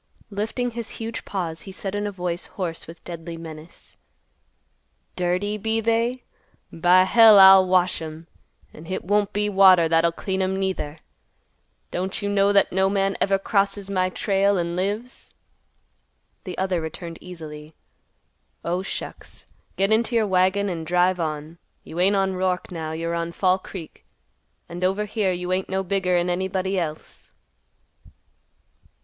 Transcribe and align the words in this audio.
Lifting 0.31 0.71
his 0.71 0.89
huge 0.97 1.25
paws, 1.25 1.61
he 1.61 1.71
said 1.71 1.93
in 1.93 2.07
a 2.07 2.11
voice 2.11 2.45
hoarse 2.45 2.87
with 2.87 3.03
deadly 3.03 3.37
menace, 3.37 3.95
"Dirty, 5.15 5.59
be 5.59 5.79
they? 5.79 6.23
By 6.73 7.03
hell, 7.03 7.37
I'll 7.37 7.67
wash 7.67 8.01
'em. 8.01 8.25
An' 8.73 8.85
hit 8.85 9.03
won't 9.03 9.31
be 9.31 9.47
water 9.47 9.87
that'll 9.87 10.11
clean 10.11 10.41
'em, 10.41 10.57
neither. 10.59 11.01
Don't 11.91 12.19
you 12.19 12.29
know 12.29 12.51
that 12.51 12.71
no 12.71 12.89
man 12.89 13.15
ever 13.21 13.37
crosses 13.37 13.91
my 13.91 14.09
trail 14.09 14.57
an' 14.57 14.75
lives?" 14.75 15.35
The 16.45 16.57
other 16.57 16.81
returned 16.81 17.19
easily, 17.21 17.71
"Oh, 18.65 18.81
shucks! 18.81 19.45
Get 19.77 19.91
into 19.91 20.15
your 20.15 20.25
wagon 20.25 20.67
and 20.67 20.83
drive 20.83 21.19
on. 21.19 21.59
You 21.83 21.99
ain't 21.99 22.15
on 22.15 22.33
Roark 22.33 22.71
now. 22.71 22.91
You're 22.91 23.13
on 23.13 23.33
Fall 23.33 23.59
Creek, 23.59 24.03
and 24.67 24.83
over 24.83 25.05
here 25.05 25.31
you 25.31 25.53
ain't 25.53 25.69
no 25.69 25.83
bigger'n 25.83 26.27
anybody 26.27 26.79
else." 26.79 27.29